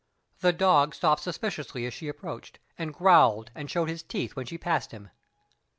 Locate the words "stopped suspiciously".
0.95-1.85